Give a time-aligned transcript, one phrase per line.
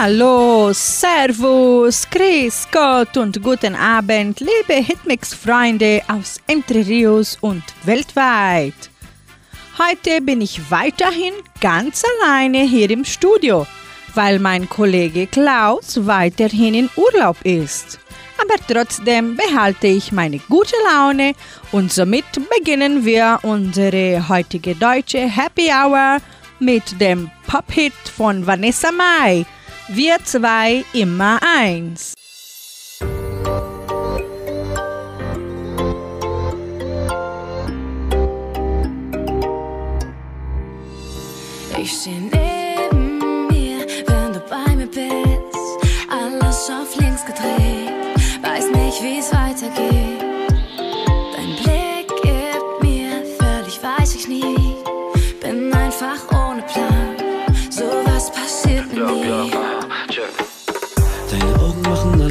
[0.00, 8.90] Hallo, Servus, Grüß Gott und guten Abend, liebe Hitmix-Freunde aus Entre Rios und weltweit.
[9.76, 13.66] Heute bin ich weiterhin ganz alleine hier im Studio,
[14.14, 17.98] weil mein Kollege Klaus weiterhin in Urlaub ist.
[18.40, 21.32] Aber trotzdem behalte ich meine gute Laune
[21.72, 22.24] und somit
[22.56, 26.18] beginnen wir unsere heutige deutsche Happy Hour
[26.60, 29.44] mit dem Pop-Hit von Vanessa Mai.
[29.90, 32.12] Wir zwei immer eins.
[41.80, 45.56] Ich steh neben mir, wenn du bei mir bist.
[46.10, 47.90] Alles auf links gedreht,
[48.42, 50.20] weiß nicht, wie's weitergeht.
[51.34, 54.76] Dein Blick gibt mir völlig, weiß ich nie.
[55.40, 56.37] Bin einfach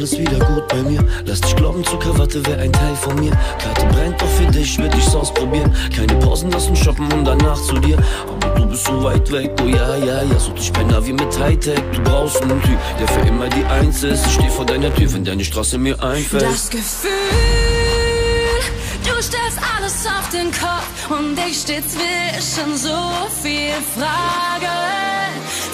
[0.07, 1.03] alles wieder gut bei mir.
[1.25, 3.31] Lass dich glauben, Zuckerwatte wäre ein Teil von mir.
[3.61, 5.73] Karte brennt, doch für dich würd ich's ausprobieren.
[5.95, 7.97] Keine Pausen lassen shoppen und danach zu dir.
[8.27, 10.39] Aber du bist so weit weg, oh ja, ja, ja.
[10.39, 11.81] So dich bei Navi mit Hightech.
[11.93, 14.25] Du brauchst einen Typ, der für immer die Eins ist.
[14.27, 16.43] Ich steh vor deiner Tür, wenn deine Straße mir einfällt.
[16.43, 17.11] Das Gefühl,
[19.03, 22.97] du stellst alles auf den Kopf und ich steh zwischen so
[23.41, 24.67] viel Fragen.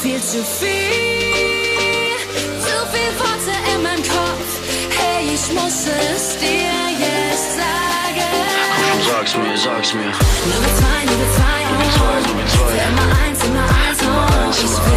[0.02, 1.53] Viel zu viel,
[3.84, 4.50] meinem Kopf.
[4.98, 6.74] Hey, ich muss es dir
[7.06, 8.32] jetzt sagen.
[9.10, 10.06] Sag's mir, sag's mir.
[10.06, 11.76] Nur wir zwei, nur wir zwei, oh.
[12.28, 12.64] nur wir zwei.
[12.72, 14.50] Für immer eins, immer eins, oh.
[14.52, 14.93] Ich will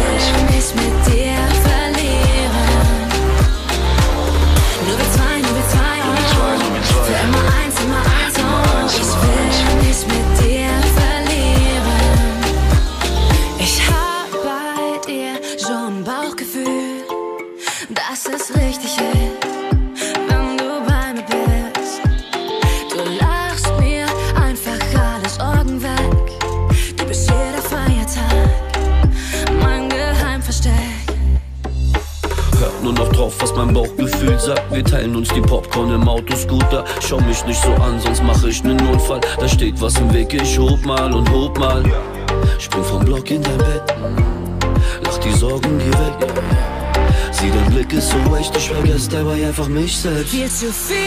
[49.67, 50.31] einfach mich selbst.
[50.31, 51.05] Viel zu viel,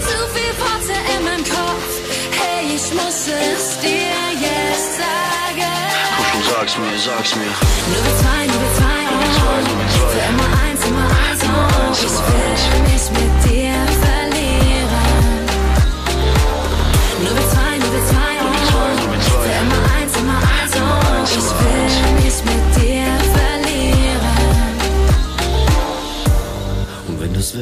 [0.00, 2.00] zu viel Worte in meinem Kopf.
[2.38, 5.72] Hey, ich muss es dir jetzt sagen.
[6.16, 7.44] Komm schon, sag's mir, sag's mir.
[7.44, 9.20] Nur wir zwei, nur wir zwei, oh.
[10.10, 11.92] Für immer eins, immer eins, oh.
[11.92, 13.39] Ich will mich mit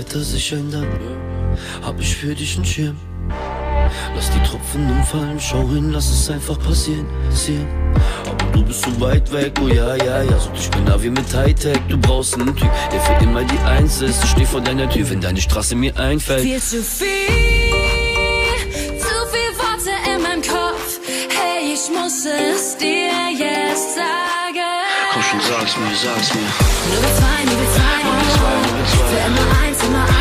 [0.09, 0.87] Wetter sich ändert,
[1.83, 2.97] hab ich für dich einen Schirm.
[4.15, 7.67] Lass die Tropfen umfallen, schau hin, lass es einfach passieren, passieren.
[8.25, 10.39] Aber du bist so weit weg, oh ja, ja, ja.
[10.39, 13.59] So ich bin da wie mit Hightech, du brauchst einen Typ, der für immer die
[13.59, 14.25] Eins ist.
[14.25, 16.41] Ich steh vor deiner Tür, wenn deine Straße mir einfällt.
[16.41, 17.07] Viel zu viel,
[18.99, 21.01] zu viel Worte in meinem Kopf.
[21.29, 23.09] Hey, ich muss es dir
[23.39, 23.58] sagen.
[25.37, 26.41] Sag's mir, sag's mir.
[26.41, 28.19] Nur wir zwei, nur wir zwei, oh.
[29.11, 30.18] Für immer eins, immer eins,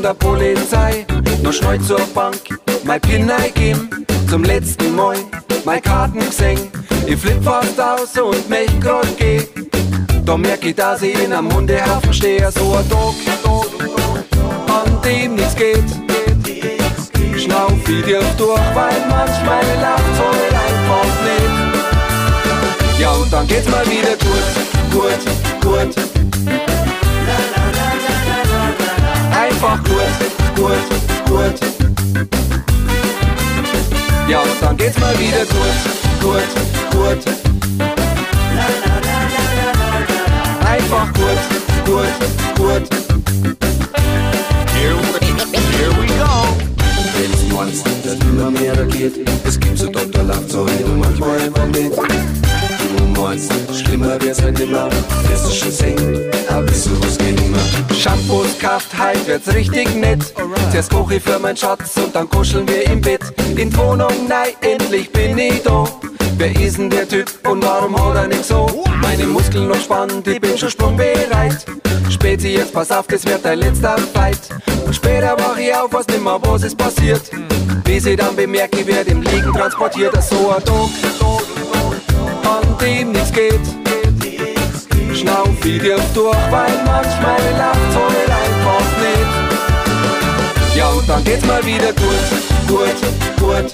[0.00, 1.06] von der Polizei.
[1.42, 2.40] Noch schnell zur Bank,
[2.84, 4.06] mein PIN eingeben.
[4.28, 5.16] Zum letzten Mal
[5.64, 6.70] mein Karten gesehen.
[7.06, 9.42] Ich flipp fast aus und mich grad geh.
[10.24, 12.50] Da merk ich, dass ich in einem Hundehaufen stehe.
[12.52, 13.14] So ein Tag,
[14.68, 15.84] an dem nichts geht.
[17.36, 23.00] Schnauf ich dir durch, weil manchmal lacht halt einfach nicht.
[23.00, 24.44] Ja, und dann geht's mal wieder gut,
[24.92, 25.20] gut,
[25.62, 26.09] gut.
[30.70, 30.80] Gut,
[31.26, 31.60] gut.
[34.28, 35.76] Ja, und dann geht's mal wieder gut,
[36.20, 36.42] gut,
[36.92, 37.24] gut.
[40.64, 41.38] Einfach gut,
[41.84, 42.99] gut, gut.
[48.40, 50.22] Immer mehr geht, es gibt so Dr.
[50.24, 51.92] Lachzeug und manchmal einfach nicht.
[52.96, 54.88] Du meinst, schlimmer wird's halt immer,
[55.30, 57.94] das ist schon sehen, aber sowas geht immer.
[57.94, 60.32] Shampoos kauft, heut wird's richtig nett.
[60.70, 63.20] Zuerst koche ich für meinen Schatz und dann kuscheln wir im Bett.
[63.56, 65.84] In die Wohnung, nein, endlich bin ich da.
[66.38, 68.84] Wer ist denn der Typ und warum hat er nicht so?
[69.02, 71.66] Meine Muskeln noch spannend, ich bin schon sprungbereit.
[72.08, 74.40] Späti, jetzt pass auf, das wird dein letzter Fight.
[74.86, 77.30] Und später wach ich auf, was nimmer was ist passiert.
[77.90, 80.14] Bis ich dann bemerke, ich werd im Liegen transportiert.
[80.14, 80.90] Das so ein Tag,
[82.44, 83.58] an dem nichts geht.
[85.12, 89.26] Schnauf ich dir durch, weil manchmal lacht halt einfach nicht.
[90.76, 92.28] Ja, und dann geht's mal wieder gut,
[92.68, 92.94] gut,
[93.40, 93.72] gut.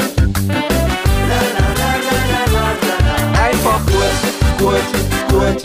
[3.39, 4.17] Einfach gut,
[4.59, 4.87] gut,
[5.29, 5.63] gut.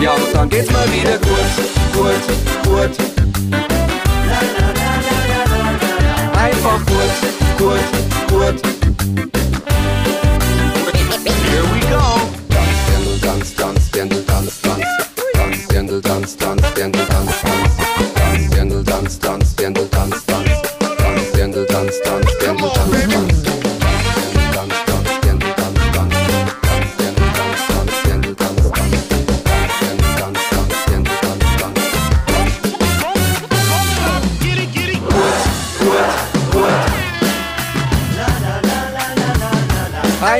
[0.00, 1.46] Ja, und dann geht's mal wieder gut,
[1.94, 2.24] gut,
[2.64, 2.90] gut
[6.46, 7.12] einfach gut,
[7.58, 7.80] gut,
[8.28, 8.66] gut.
[11.44, 12.04] Here we go.
[12.48, 14.84] Tanz, Dirndl, Tanz, Tanz, Dirndl, Tanz, Tanz.
[15.34, 17.05] Tanz, Dirndl, Tanz, Tanz, Dirndl.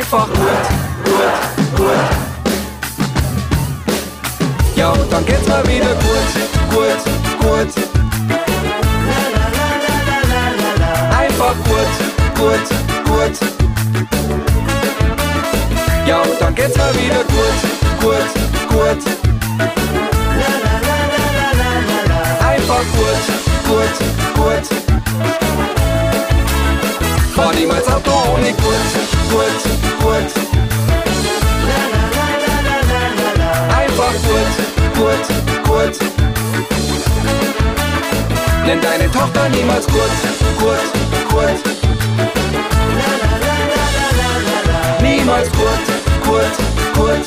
[0.07, 0.39] Einfach gut,
[1.05, 2.07] gut, gut.
[4.77, 6.29] Ja, und dann geht's mal wieder gut,
[6.71, 7.01] gut,
[7.41, 7.75] gut.
[11.11, 11.91] Einfach gut,
[12.37, 12.69] gut,
[13.05, 13.37] gut.
[16.07, 17.59] Ja, und dann geht's mal wieder gut,
[18.01, 18.31] gut,
[18.69, 19.03] gut.
[22.41, 23.23] Einfach gut,
[23.67, 23.97] gut,
[24.37, 25.76] gut
[27.47, 28.93] war niemals Auto ohne Gurt,
[29.31, 29.63] Gurt,
[30.03, 30.33] Gurt.
[33.79, 34.53] Einfach Gurt,
[34.97, 35.27] Gurt,
[35.65, 35.97] Gurt.
[38.67, 40.11] Nenn deine Tochter niemals Gurt,
[40.59, 40.81] Gurt,
[41.31, 41.61] Gurt.
[45.01, 45.87] Niemals Gurt,
[46.25, 46.57] Gurt,
[46.95, 47.27] Gurt.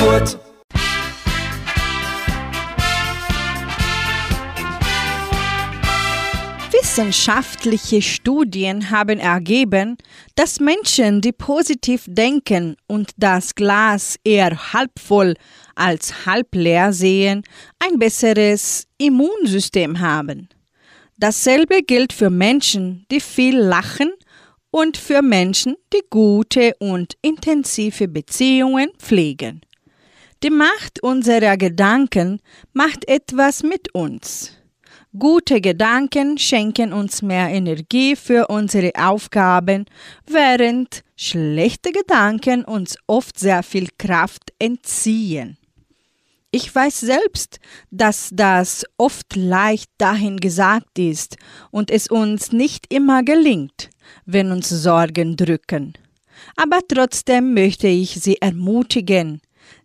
[0.00, 0.45] Gurt.
[6.96, 9.98] Wissenschaftliche Studien haben ergeben,
[10.34, 15.34] dass Menschen, die positiv denken und das Glas eher halb voll
[15.74, 17.42] als halb leer sehen,
[17.80, 20.48] ein besseres Immunsystem haben.
[21.18, 24.10] Dasselbe gilt für Menschen, die viel lachen
[24.70, 29.60] und für Menschen, die gute und intensive Beziehungen pflegen.
[30.42, 32.40] Die Macht unserer Gedanken
[32.72, 34.55] macht etwas mit uns.
[35.18, 39.86] Gute Gedanken schenken uns mehr Energie für unsere Aufgaben,
[40.26, 45.56] während schlechte Gedanken uns oft sehr viel Kraft entziehen.
[46.50, 51.36] Ich weiß selbst, dass das oft leicht dahin gesagt ist
[51.70, 53.90] und es uns nicht immer gelingt,
[54.24, 55.94] wenn uns Sorgen drücken.
[56.56, 59.40] Aber trotzdem möchte ich Sie ermutigen,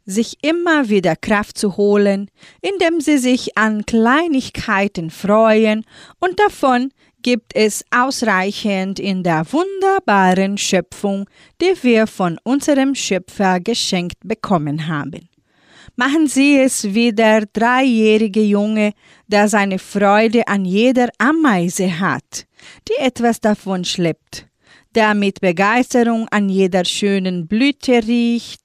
[0.05, 2.29] sich immer wieder Kraft zu holen,
[2.62, 5.86] indem sie sich an Kleinigkeiten freuen
[6.20, 6.91] und davon
[7.22, 11.29] gibt es ausreichend in der wunderbaren Schöpfung,
[11.62, 15.29] die wir von unserem Schöpfer geschenkt bekommen haben.
[15.96, 18.93] Machen Sie es wie der dreijährige Junge,
[19.27, 22.46] der seine Freude an jeder Ameise hat,
[22.88, 24.48] die etwas davon schleppt,
[24.96, 28.61] der mit Begeisterung an jeder schönen Blüte riecht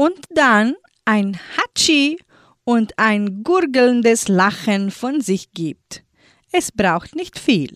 [0.00, 2.18] und dann ein Hatschi
[2.64, 6.04] und ein gurgelndes Lachen von sich gibt.
[6.52, 7.74] Es braucht nicht viel.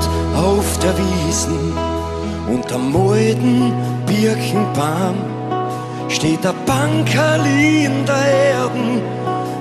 [0.00, 1.72] Waldrand auf der Wiesen
[2.48, 3.72] und am Molden
[4.06, 5.16] Birkenbaum
[6.08, 9.02] steht der Bankerli in der Erden.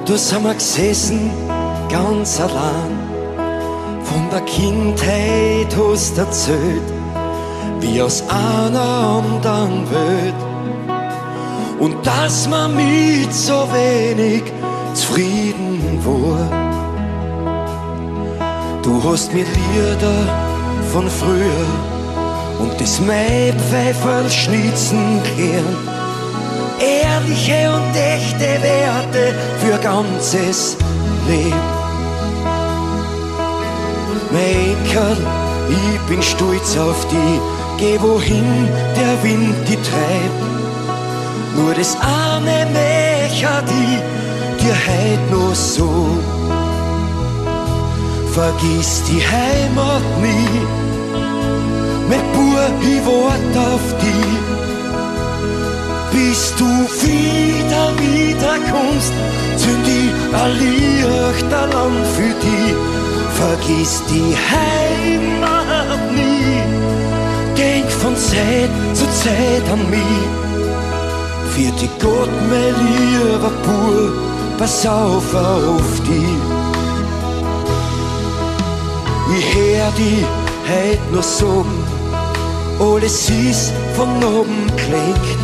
[0.05, 1.31] Da sind wir gesessen,
[1.89, 2.97] ganz allein.
[4.03, 6.93] Von der Kindheit hast du erzählt,
[7.79, 10.33] wie aus einer anderen Welt.
[11.79, 14.43] Und dass man mit so wenig
[14.93, 16.68] zufrieden war.
[18.81, 20.19] Du hast mir Lieder
[20.91, 21.65] von früher
[22.59, 25.99] und das Maipfeiferl schnitzen gehört.
[26.79, 30.77] Ehrliche und echte Werte für ganzes
[31.27, 31.79] Leben.
[34.31, 34.77] Mein
[35.69, 37.39] ich bin stolz auf die,
[37.77, 40.41] geh wohin der Wind die treibt.
[41.55, 46.38] Nur das arme Mächer, die dir heut noch so.
[48.33, 50.61] Vergiss die Heimat nie,
[52.07, 54.37] mein Bub, ich wart auf die.
[56.15, 56.65] Bis du
[57.03, 59.13] wieder, wieder kommst,
[59.57, 62.75] zünd ich ein Lichterlang für die.
[63.33, 66.61] Vergiss die Heimat nie,
[67.57, 70.27] denk von Zeit zu Zeit an mich.
[71.55, 76.58] Für die Gott, mein lieber Bub, pass auf auf die.
[79.37, 80.25] Ich hör die
[80.69, 81.83] heut noch sagen,
[82.79, 85.39] alles ist von oben klingt.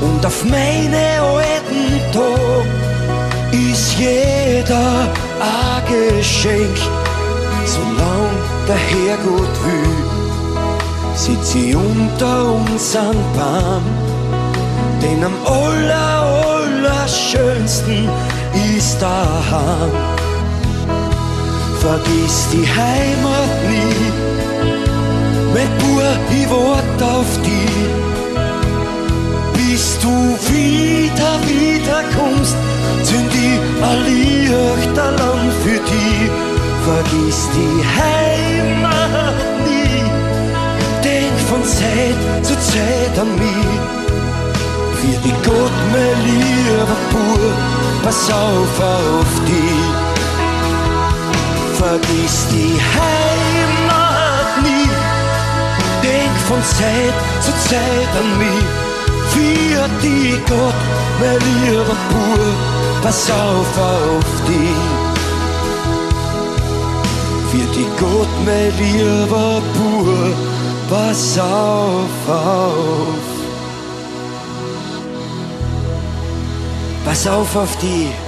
[0.00, 2.66] Und auf meine alten Tag
[3.52, 5.08] ist jeder
[5.40, 6.76] ein Geschenk.
[7.64, 8.30] Solang
[8.68, 9.96] der Herrgott will,
[11.14, 13.84] sitz ich unter unseren Baum.
[15.00, 16.22] Denn am aller,
[16.56, 18.08] allerschönsten
[18.76, 20.13] ist daheim.
[21.84, 24.10] Vergiss die Heimat nie,
[25.52, 27.68] mein Bub, ich wart auf die.
[29.52, 30.08] Bis du
[30.48, 32.56] wieder, wieder kommst,
[33.02, 36.30] zünd ich ein Lichterlang für die.
[36.88, 39.34] Vergiss die Heimat
[39.66, 40.04] nie,
[41.04, 43.80] denk von Zeit zu Zeit an mich.
[45.00, 47.56] Für die Gott, mein lieber Bub,
[48.02, 50.03] pass auf auf die.
[51.84, 54.88] Vergiss die Heimat nie,
[56.02, 58.66] denk von Zeit zu Zeit an mich.
[59.32, 60.80] Für die Gott,
[61.20, 62.40] mein lieber Bub,
[63.02, 64.74] pass auf auf die.
[67.50, 70.34] Für die Gott, mein lieber Bub,
[70.88, 73.24] pass auf auf.
[77.04, 78.23] Pass auf auf die.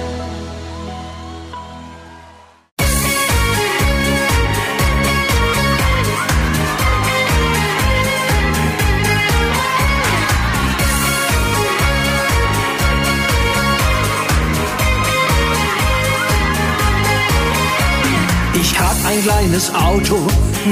[19.27, 20.17] Kleines Auto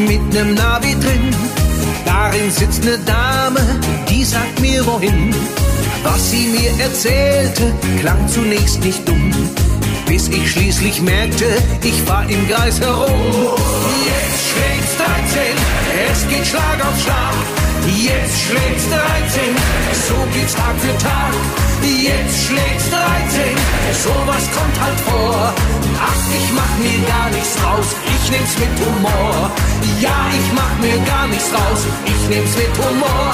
[0.07, 1.35] mit nem Navi drin.
[2.05, 3.59] Darin sitzt ne Dame,
[4.09, 5.35] die sagt mir wohin.
[6.03, 9.33] Was sie mir erzählte, klang zunächst nicht dumm.
[10.05, 11.47] Bis ich schließlich merkte,
[11.83, 13.57] ich fahr im Kreis herum.
[14.09, 15.41] Jetzt schlägt's 13,
[16.11, 17.64] es geht Schlag auf Schlag.
[17.83, 19.55] Jetzt schlägt's 13,
[20.07, 21.33] so geht's Tag für Tag.
[21.83, 23.57] Jetzt schlägt's 13,
[24.03, 25.53] sowas kommt halt vor.
[26.01, 29.51] Ach, ich mach mir gar nichts raus, ich nehm's mit Humor.
[30.01, 33.33] Ja, ich mach mir gar nichts raus, ich nehm's mit Humor.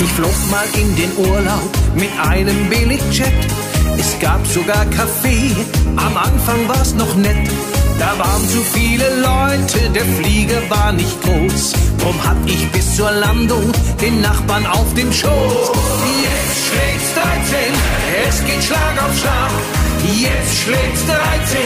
[0.00, 3.32] Ich flog mal in den Urlaub mit einem Billigjet.
[3.98, 5.54] Es gab sogar Kaffee,
[5.96, 7.48] am Anfang war's noch nett.
[7.98, 11.72] Da waren zu viele Leute, der Flieger war nicht groß.
[11.98, 13.70] Drum hab ich bis zur Landung
[14.00, 15.70] den Nachbarn auf dem Schoß.
[16.26, 17.58] Jetzt schlägt's 13,
[18.28, 19.52] es geht Schlag auf Schlag.
[20.02, 21.58] Jetzt schlägt's 13,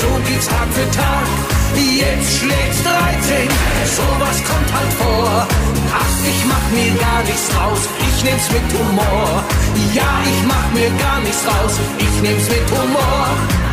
[0.00, 1.57] so geht's Tag für Tag.
[1.74, 3.48] Jetzt schlägt's 13,
[3.96, 5.46] sowas kommt halt vor.
[5.92, 9.44] Ach, ich mach mir gar nichts raus, ich nehm's mit Humor.
[9.94, 13.67] Ja, ich mach mir gar nichts raus, ich nehm's mit Humor.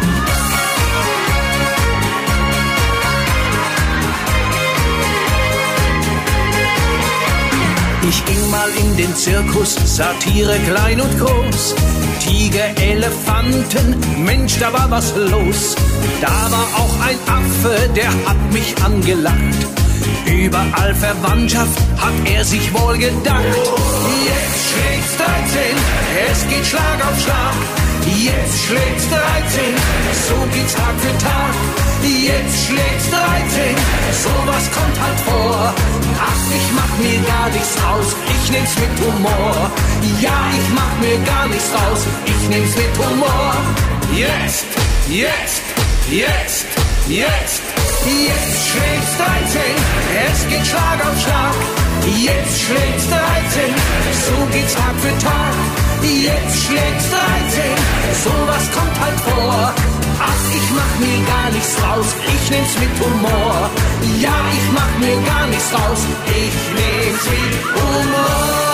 [8.07, 11.75] Ich ging mal in den Zirkus, Satire klein und groß.
[12.19, 15.75] Tiger, Elefanten, Mensch, da war was los.
[16.21, 19.35] Da war auch ein Affe, der hat mich angelacht.
[20.27, 23.43] Überall Verwandtschaft hat er sich wohl gedacht.
[24.25, 25.61] Jetzt schlägt's 13,
[26.31, 27.55] es geht Schlag auf Schlag.
[28.05, 29.63] Jetzt schlägt's 13,
[30.27, 31.84] so geht's Tag für Tag.
[32.05, 33.75] Jetzt schlägt's 13,
[34.23, 35.73] sowas kommt halt vor.
[36.19, 39.71] Ach, ich mach mir gar nichts raus, ich nehm's mit Humor.
[40.21, 43.55] Ja, ich mach mir gar nichts raus, ich nehm's mit Humor.
[44.15, 44.65] Jetzt,
[45.09, 45.63] jetzt,
[46.11, 46.65] jetzt,
[47.07, 47.61] jetzt.
[48.05, 49.61] Jetzt schlägt's 13,
[50.29, 51.55] es geht Schlag auf Schlag.
[52.05, 53.73] Jetzt schlägt's 13,
[54.27, 55.55] so geht's Tag für Tag.
[56.03, 57.63] Jetzt schlägt's 13,
[58.23, 59.73] sowas kommt halt vor.
[60.19, 63.69] Ach, ich mach mir gar nichts raus, ich nehm's mit Humor.
[64.19, 68.65] Ja, ich mach mir gar nichts raus, ich nehm's mit Humor.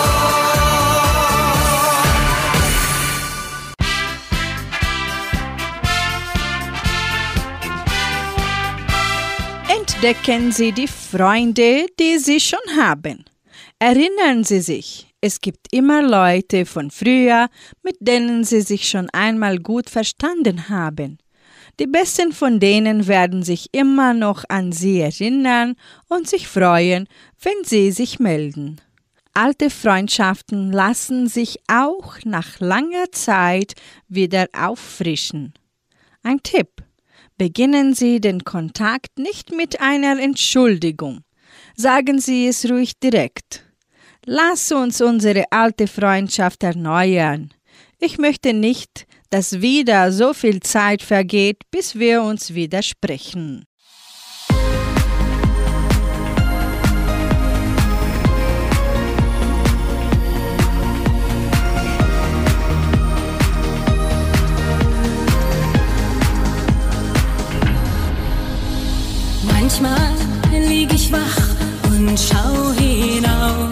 [10.04, 13.24] Entdecken Sie die Freunde, die Sie schon haben.
[13.78, 17.48] Erinnern Sie sich, es gibt immer Leute von früher,
[17.82, 21.18] mit denen Sie sich schon einmal gut verstanden haben.
[21.80, 25.74] Die besten von denen werden sich immer noch an Sie erinnern
[26.08, 27.08] und sich freuen,
[27.40, 28.80] wenn Sie sich melden.
[29.34, 33.74] Alte Freundschaften lassen sich auch nach langer Zeit
[34.06, 35.54] wieder auffrischen.
[36.22, 36.68] Ein Tipp.
[37.38, 41.20] Beginnen Sie den Kontakt nicht mit einer Entschuldigung.
[41.74, 43.64] Sagen Sie es ruhig direkt.
[44.26, 47.52] Lass uns unsere alte Freundschaft erneuern.
[47.98, 53.64] Ich möchte nicht, dass wieder so viel Zeit vergeht, bis wir uns wieder sprechen.
[69.44, 70.14] Manchmal
[70.68, 71.38] lieg ich wach
[71.86, 73.70] und schau hinauf.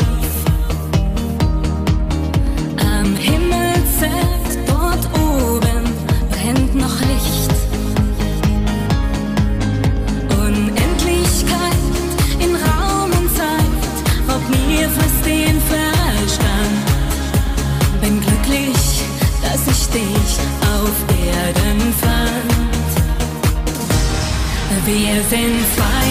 [2.79, 4.40] Am dort oben
[6.75, 7.51] noch Licht.
[10.39, 11.85] Unendlichkeit
[12.39, 16.85] in Raum und Zeit raubt mir fast den Verstand.
[18.01, 19.03] Bin glücklich,
[19.43, 20.39] dass ich dich
[20.77, 22.91] auf Erden fand.
[24.87, 26.10] Wir sind zwei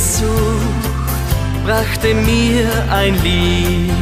[0.00, 0.88] Sehnsucht
[1.64, 3.92] brachte mir ein Lied.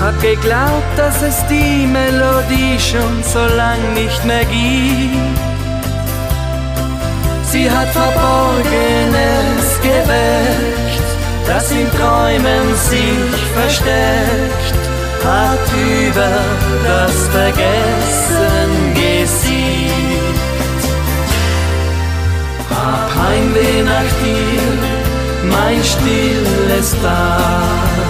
[0.00, 5.38] Hab geglaubt, dass es die Melodie schon so lang nicht mehr gibt.
[7.50, 11.08] Sie hat Verborgenes geweckt,
[11.46, 14.74] das in Träumen sich versteckt,
[15.24, 15.66] hat
[16.00, 16.30] über
[16.86, 20.03] das Vergessen gesiegt.
[22.84, 24.68] Hab Heimweh nach dir,
[25.56, 28.02] mein stilles Tal.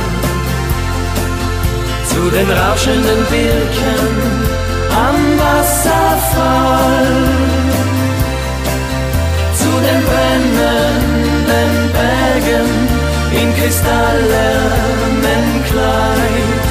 [2.11, 4.15] Zu den rauschenden Birken
[5.07, 7.13] am Wasserfall.
[9.61, 12.71] Zu den brennenden Bergen
[13.41, 16.63] in kristallenem Kleid.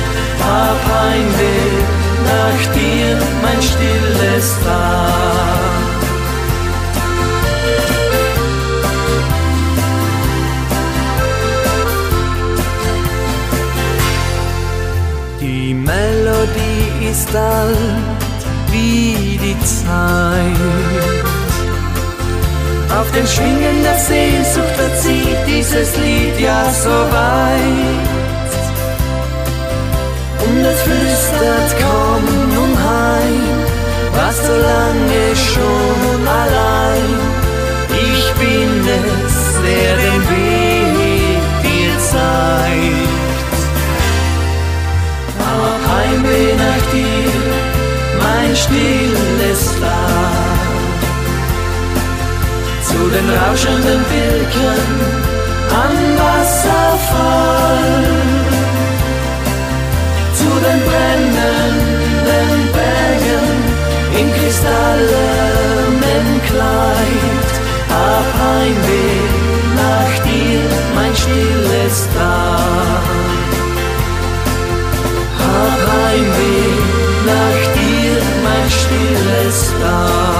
[0.45, 1.71] Hab Heimweh
[2.31, 5.72] nach dir, mein stilles Tal.
[17.11, 21.23] Ist alt wie die Zeit.
[22.99, 28.09] Auf den Schwingen der Sehnsucht verzieht dieses Lied ja so weit.
[30.45, 32.23] Und es flüstert, komm
[32.55, 33.43] nun heim,
[34.13, 37.09] warst so lange schon allein.
[37.89, 39.35] Ich bin es,
[39.65, 40.62] der den Weg
[46.13, 47.33] Hab Heimweh nach dir,
[48.21, 51.01] mein stilles Land.
[52.87, 54.85] Zu den rauschenden Birken
[55.71, 58.03] am Wasserfall.
[60.35, 63.49] Zu den brennenden Bergen
[64.19, 67.51] in kristallenem Kleid.
[67.89, 69.23] Hab Heimweh
[69.81, 70.61] nach dir,
[70.95, 72.62] mein stilles Land.
[75.85, 76.73] Heimweh
[77.25, 80.32] nach dir, mein stilles Land.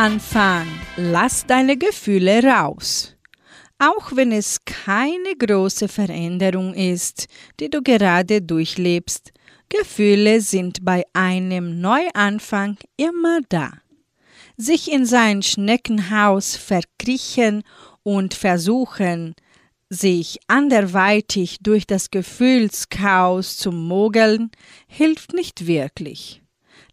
[0.00, 0.66] Neuanfang.
[0.96, 3.16] Lass deine Gefühle raus.
[3.78, 7.26] Auch wenn es keine große Veränderung ist,
[7.60, 9.30] die du gerade durchlebst,
[9.68, 13.72] Gefühle sind bei einem Neuanfang immer da.
[14.56, 17.62] Sich in sein Schneckenhaus verkriechen
[18.02, 19.34] und versuchen,
[19.90, 24.50] sich anderweitig durch das Gefühlschaos zu mogeln,
[24.86, 26.40] hilft nicht wirklich.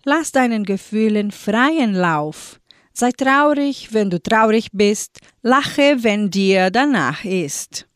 [0.04, 2.60] Lass deinen Gefühlen freien Lauf.
[3.00, 7.88] Sei traurig, wenn du traurig bist, lache, wenn dir danach ist.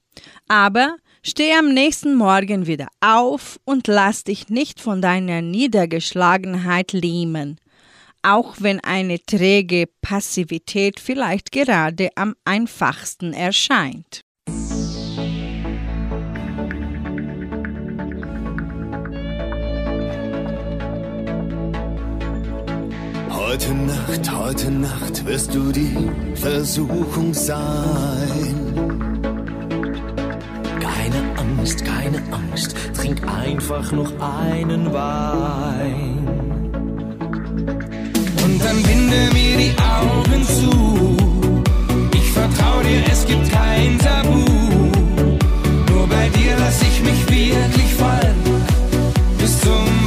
[0.47, 7.59] Aber steh am nächsten Morgen wieder auf und lass dich nicht von deiner Niedergeschlagenheit lähmen,
[8.21, 14.21] auch wenn eine träge Passivität vielleicht gerade am einfachsten erscheint.
[23.51, 25.93] Heute Nacht, heute Nacht wirst du die
[26.35, 28.55] Versuchung sein.
[30.79, 36.25] Keine Angst, keine Angst, trink einfach noch einen Wein.
[38.41, 41.17] Und dann binde mir die Augen zu.
[42.13, 44.45] Ich vertrau dir, es gibt kein Tabu.
[45.91, 48.37] Nur bei dir lass ich mich wirklich fallen.
[49.37, 50.00] Bis zum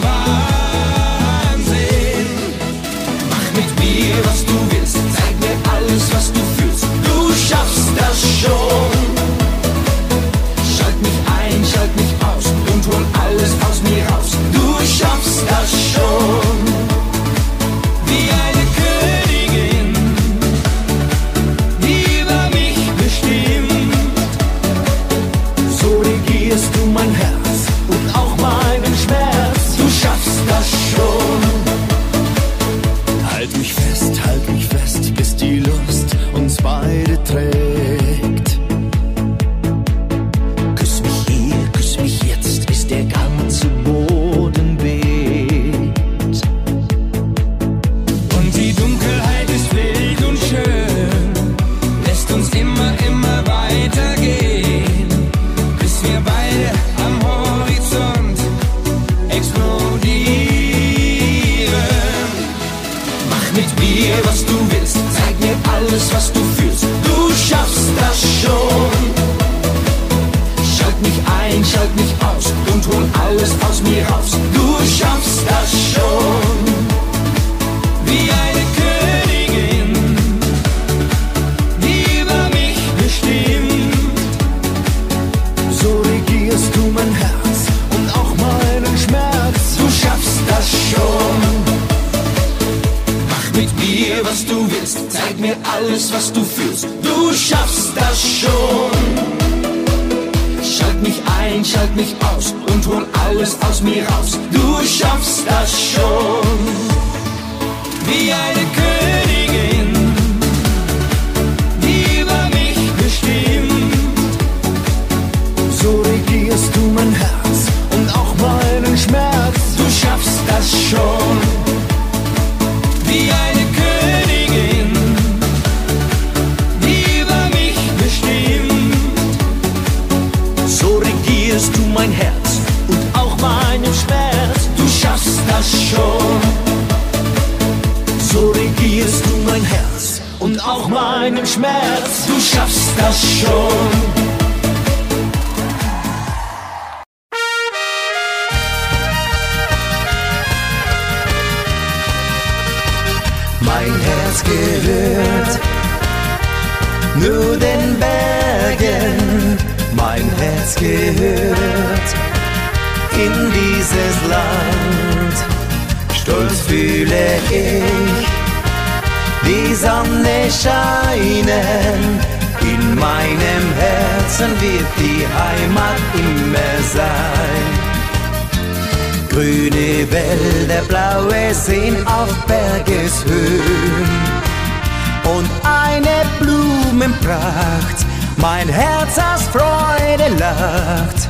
[188.64, 191.28] mein Herz aus Freude lacht.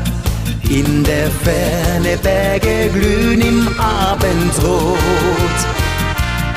[0.68, 4.98] In der Ferne Berge glühen im Abendrot.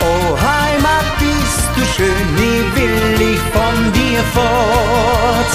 [0.02, 5.54] O Heimat, bist du schön, nie will ich von dir fort.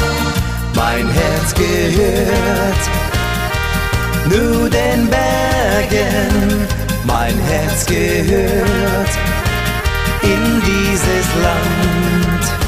[0.75, 2.83] Mein Herz gehört
[4.27, 6.67] nur den Bergen,
[7.05, 9.11] mein Herz gehört
[10.23, 12.62] in dieses Land.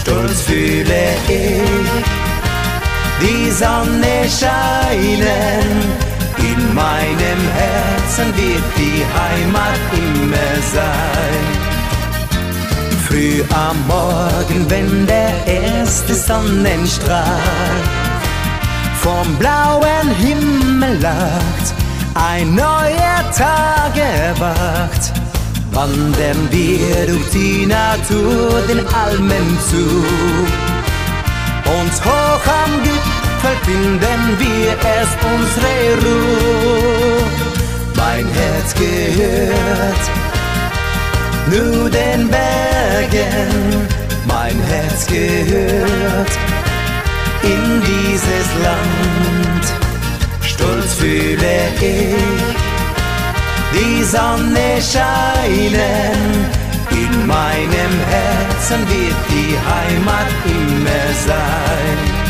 [0.00, 2.10] Stolz fühle ich
[3.20, 5.68] die Sonne scheinen.
[6.38, 11.42] In meinem Herzen wird die Heimat immer sein.
[13.06, 17.24] Früh am Morgen, wenn der erste Sonnenstrahl
[19.02, 21.74] vom blauen Himmel lacht,
[22.14, 25.12] ein neuer Tag erwacht.
[25.80, 29.86] Wandern wir durch die Natur den Almen zu.
[31.78, 37.22] Und hoch am Gipfel finden wir erst unsere Ruhe.
[37.96, 40.04] Mein Herz gehört
[41.50, 43.88] nur den Bergen,
[44.26, 46.32] mein Herz gehört
[47.42, 49.64] in dieses Land.
[50.42, 52.69] Stolz fühle ich
[53.72, 56.60] die Sonne scheinen.
[56.90, 62.20] In meinem Herzen wird die Heimat immer sein.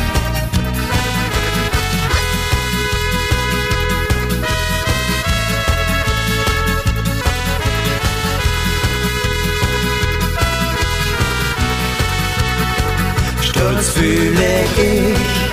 [13.42, 15.50] Stolz fühle ich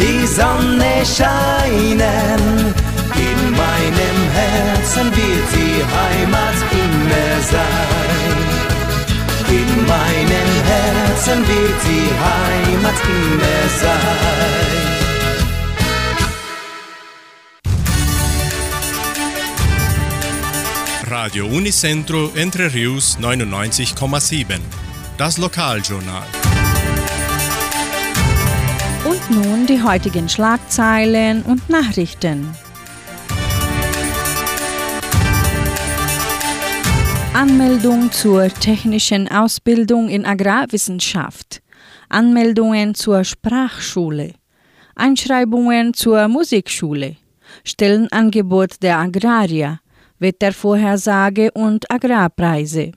[0.00, 2.87] die Sonne scheinen.
[11.18, 13.98] Herzen wird die Heimat immer sein.
[21.10, 24.60] Radio Unicentro Entre Rius 99,7.
[25.16, 26.22] Das Lokaljournal.
[29.04, 32.54] Und nun die heutigen Schlagzeilen und Nachrichten.
[37.38, 41.62] Anmeldung zur technischen Ausbildung in Agrarwissenschaft.
[42.08, 44.32] Anmeldungen zur Sprachschule.
[44.96, 47.14] Einschreibungen zur Musikschule.
[47.62, 49.78] Stellenangebot der Agrarier.
[50.18, 52.90] Wettervorhersage und Agrarpreise.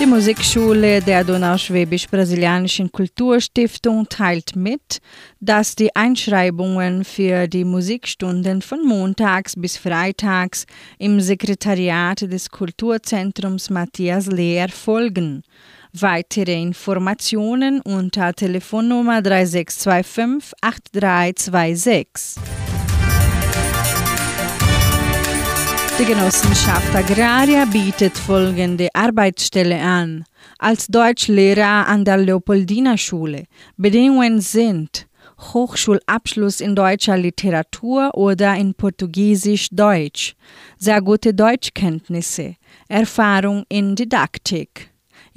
[0.00, 5.00] Die Musikschule der Donauschwäbisch-Brasilianischen Kulturstiftung teilt mit,
[5.40, 10.64] dass die Einschreibungen für die Musikstunden von montags bis freitags
[10.98, 15.42] im Sekretariat des Kulturzentrums Matthias Lee erfolgen.
[15.92, 22.59] Weitere Informationen unter Telefonnummer 3625 8326.
[26.00, 30.24] Die Genossenschaft Agraria bietet folgende Arbeitsstelle an.
[30.58, 33.44] Als Deutschlehrer an der Leopoldina Schule.
[33.76, 35.06] Bedingungen sind
[35.38, 40.36] Hochschulabschluss in deutscher Literatur oder in Portugiesisch-Deutsch,
[40.78, 42.56] sehr gute Deutschkenntnisse,
[42.88, 44.89] Erfahrung in Didaktik.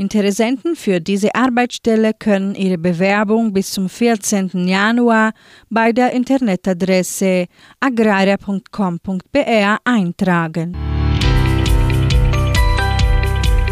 [0.04, 4.68] Interessenten für diese Arbeitsstelle können ihre Bewerbung bis zum 14.
[4.68, 5.32] Januar
[5.70, 7.46] bei der Internetadresse
[7.80, 10.76] agraria.com.br eintragen.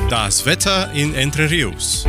[0.10, 2.08] Das Wetter in Entre Rios.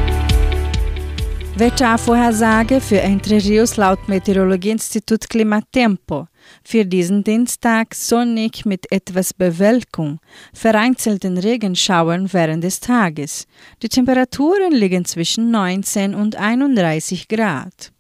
[1.57, 6.29] Wettervorhersage für Entre Rios laut Meteorologieinstitut Klimatempo.
[6.65, 10.19] Für diesen Dienstag sonnig mit etwas Bewölkung,
[10.53, 13.47] vereinzelten Regenschauern während des Tages.
[13.83, 17.93] Die Temperaturen liegen zwischen 19 und 31 Grad.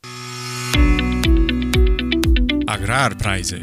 [2.67, 3.61] Agrarpreise.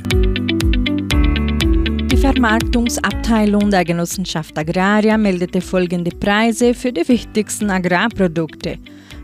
[2.12, 8.78] Die Vermarktungsabteilung der Genossenschaft Agraria meldete folgende Preise für die wichtigsten Agrarprodukte,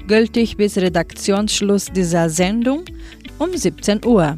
[0.08, 2.86] gültig bis Redaktionsschluss dieser Sendung
[3.38, 4.38] um 17 Uhr.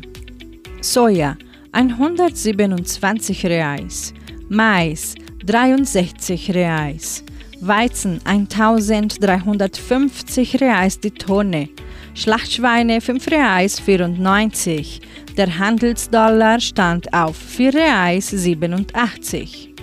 [0.94, 1.36] Soja
[1.74, 4.14] 127 Reais,
[4.48, 7.26] Mais 63 Reais,
[7.60, 11.68] Weizen 1350 Reais die Tonne,
[12.14, 15.02] Schlachtschweine 5 Reais 94,
[15.36, 19.74] der Handelsdollar stand auf 4 Reais 87.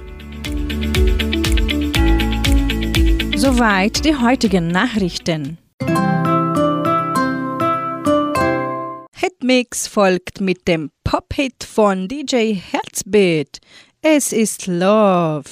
[3.36, 5.58] Soweit die heutigen Nachrichten.
[9.44, 13.58] Hitmix folgt mit dem Pop-Hit von DJ Herzbeat.
[14.00, 15.44] Es ist Love.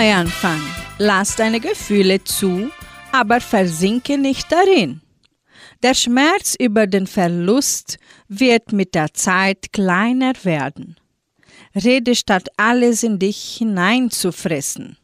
[0.00, 0.62] Neuanfang.
[0.96, 2.70] Lass deine Gefühle zu,
[3.12, 5.02] aber versinke nicht darin.
[5.82, 10.96] Der Schmerz über den Verlust wird mit der Zeit kleiner werden.
[11.74, 14.96] Rede statt alles in dich hineinzufressen.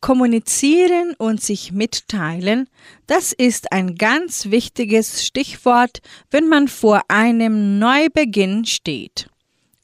[0.00, 2.68] Kommunizieren und sich mitteilen,
[3.06, 6.00] das ist ein ganz wichtiges Stichwort,
[6.32, 9.28] wenn man vor einem Neubeginn steht.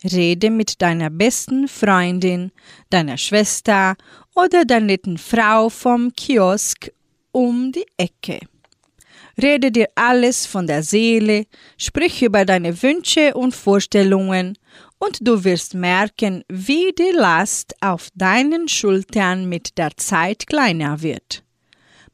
[0.04, 2.52] Rede mit deiner besten Freundin,
[2.88, 3.96] deiner Schwester
[4.34, 6.90] oder der netten Frau vom Kiosk
[7.32, 8.40] um die Ecke.
[9.40, 11.46] Rede dir alles von der Seele,
[11.76, 14.56] sprich über deine Wünsche und Vorstellungen
[14.98, 21.42] und du wirst merken, wie die Last auf deinen Schultern mit der Zeit kleiner wird.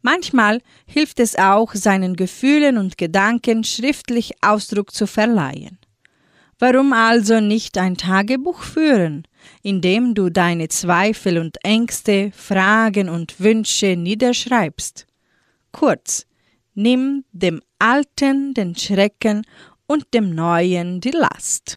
[0.03, 5.78] Manchmal hilft es auch, seinen Gefühlen und Gedanken schriftlich Ausdruck zu verleihen.
[6.59, 9.29] Warum also nicht ein Tagebuch führen,
[9.63, 15.07] in dem du deine Zweifel und Ängste, Fragen und Wünsche niederschreibst?
[15.71, 16.27] Kurz,
[16.75, 19.43] nimm dem Alten den Schrecken
[19.87, 21.77] und dem Neuen die Last.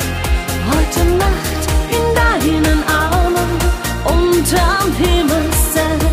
[0.70, 3.50] Heute Nacht in deinen Armen
[4.06, 6.04] unterm Himmelszelt.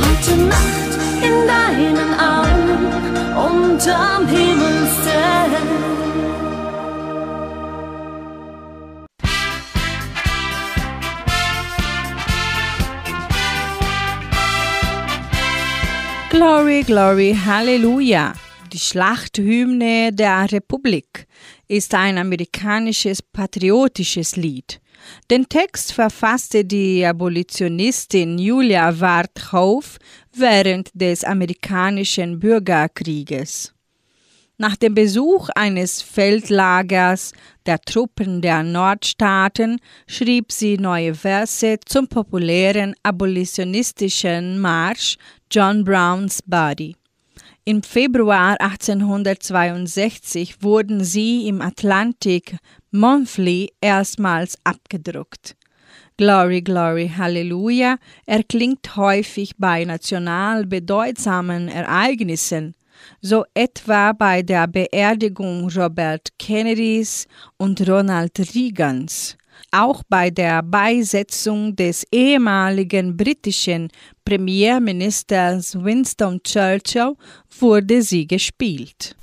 [0.00, 0.92] Heute Nacht
[1.22, 2.82] in deinen Armen
[3.36, 5.12] unterm Himmelszelt.
[16.30, 18.41] Glory, Glory, Halleluja.
[18.72, 21.26] Die Schlachthymne der Republik
[21.68, 24.80] ist ein amerikanisches patriotisches Lied.
[25.30, 29.98] Den Text verfasste die Abolitionistin Julia Warthof
[30.34, 33.74] während des amerikanischen Bürgerkrieges.
[34.56, 37.32] Nach dem Besuch eines Feldlagers
[37.66, 45.18] der Truppen der Nordstaaten schrieb sie neue Verse zum populären abolitionistischen Marsch
[45.50, 46.96] John Brown's Body.
[47.64, 52.56] Im Februar 1862 wurden sie im Atlantic
[52.90, 55.54] Monthly erstmals abgedruckt.
[56.16, 62.74] Glory, Glory, Halleluja erklingt häufig bei national bedeutsamen Ereignissen,
[63.20, 69.36] so etwa bei der Beerdigung Robert Kennedys und Ronald Reagans.
[69.74, 73.88] Auch bei der Beisetzung des ehemaligen britischen
[74.22, 77.14] Premierministers Winston Churchill
[77.58, 79.16] wurde sie gespielt.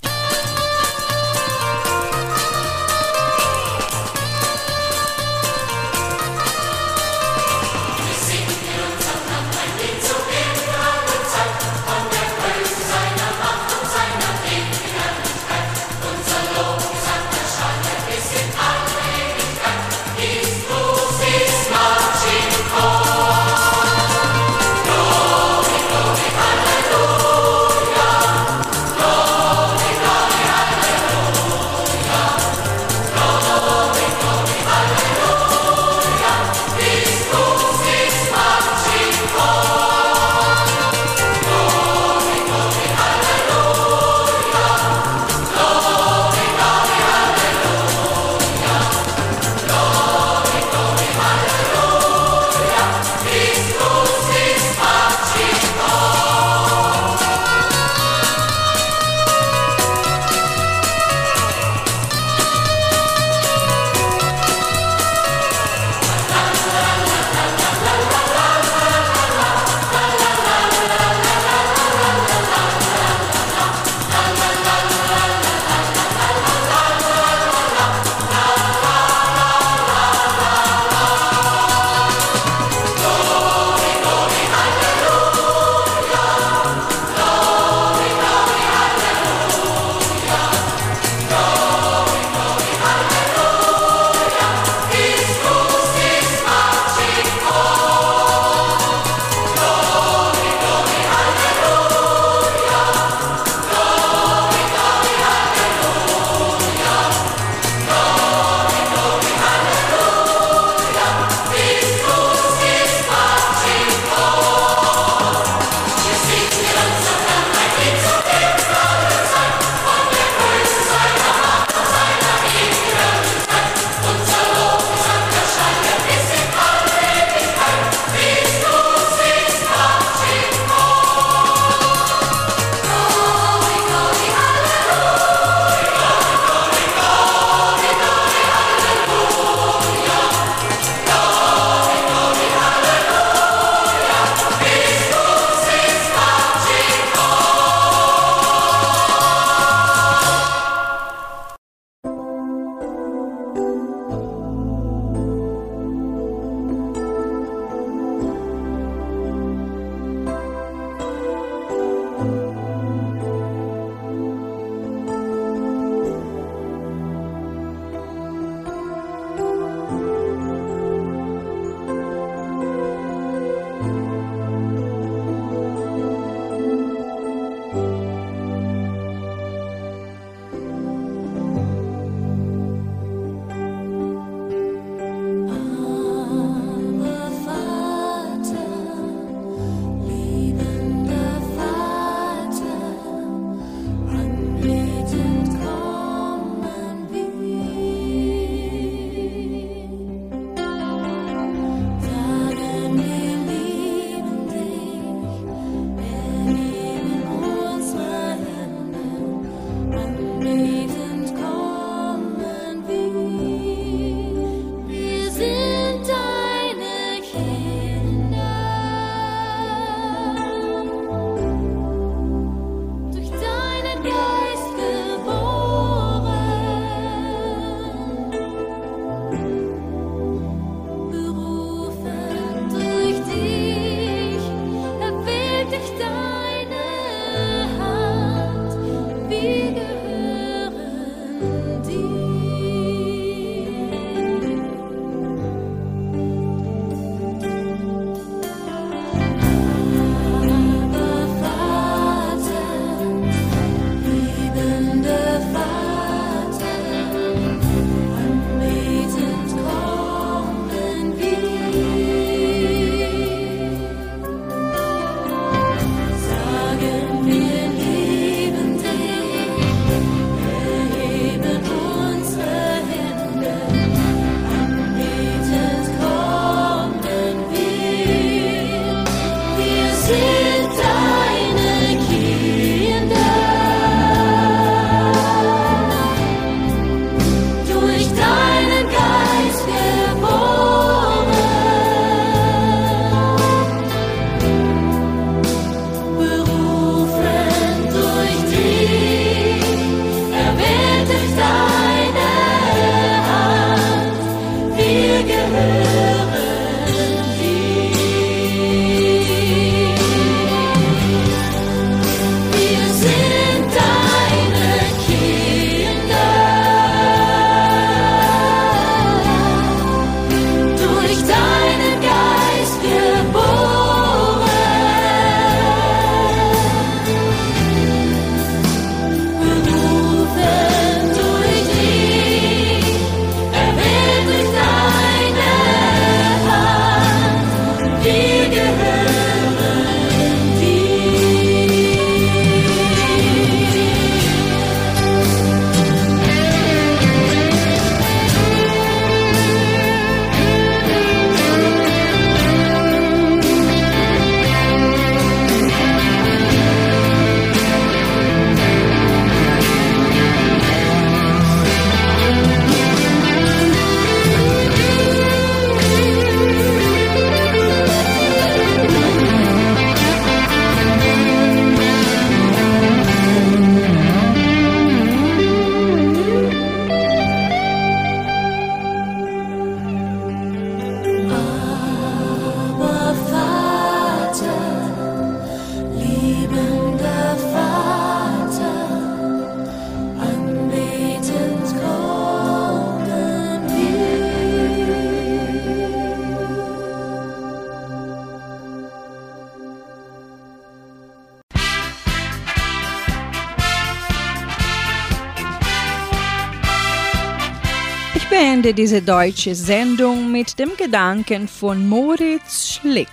[408.60, 413.08] Beende diese deutsche Sendung mit dem Gedanken von Moritz Schlick.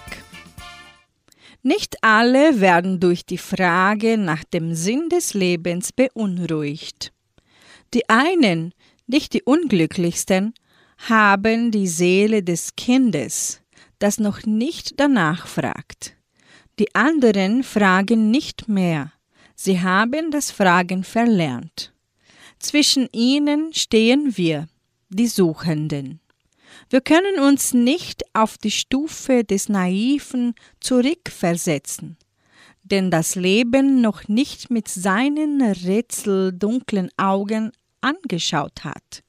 [1.62, 7.12] Nicht alle werden durch die Frage nach dem Sinn des Lebens beunruhigt.
[7.94, 8.74] Die einen,
[9.06, 10.52] nicht die unglücklichsten,
[11.08, 13.60] haben die Seele des Kindes,
[14.00, 16.16] das noch nicht danach fragt.
[16.80, 19.12] Die anderen fragen nicht mehr,
[19.54, 21.92] sie haben das Fragen verlernt.
[22.58, 24.66] Zwischen ihnen stehen wir,
[25.08, 26.20] die Suchenden.
[26.90, 32.16] Wir können uns nicht auf die Stufe des Naiven zurückversetzen,
[32.82, 39.22] denn das Leben noch nicht mit seinen rätseldunklen Augen angeschaut hat.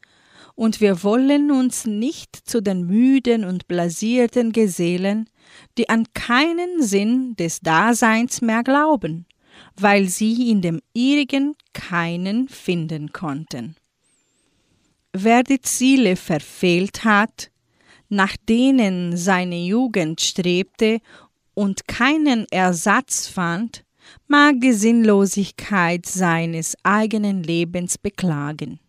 [0.56, 5.30] Und wir wollen uns nicht zu den müden und blasierten gesellen,
[5.78, 9.28] die an keinen Sinn des Daseins mehr glauben,
[9.76, 13.76] weil sie in dem ihrigen keinen finden konnten.
[15.20, 17.50] Wer die Ziele verfehlt hat,
[18.08, 21.00] nach denen seine Jugend strebte
[21.56, 23.84] und keinen Ersatz fand,
[24.28, 28.80] mag die Sinnlosigkeit seines eigenen Lebens beklagen.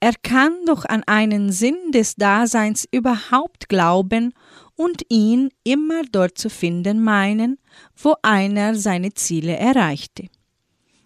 [0.00, 4.34] Er kann doch an einen Sinn des Daseins überhaupt glauben
[4.76, 7.56] und ihn immer dort zu finden meinen,
[7.96, 10.28] wo einer seine Ziele erreichte.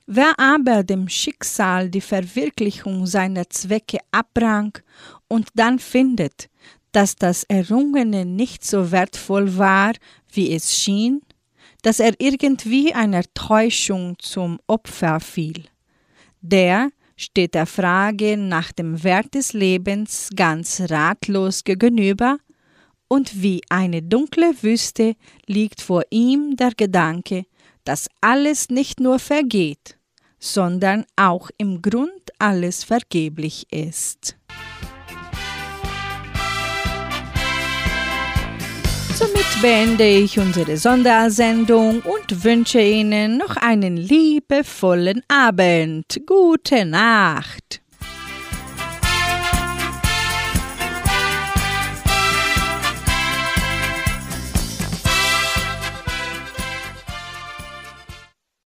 [0.07, 4.79] Wer aber dem Schicksal die Verwirklichung seiner Zwecke abrang
[5.27, 6.49] und dann findet,
[6.93, 9.93] dass das Errungene nicht so wertvoll war,
[10.33, 11.23] wie es schien,
[11.83, 15.65] dass er irgendwie einer Täuschung zum Opfer fiel,
[16.41, 22.39] der steht der Frage nach dem Wert des Lebens ganz ratlos gegenüber
[23.09, 27.45] und wie eine dunkle Wüste liegt vor ihm der Gedanke,
[27.85, 29.96] dass alles nicht nur vergeht,
[30.53, 34.37] sondern auch im Grund alles vergeblich ist.
[39.15, 46.21] Somit beende ich unsere Sondersendung und wünsche Ihnen noch einen liebevollen Abend.
[46.27, 47.81] Gute Nacht.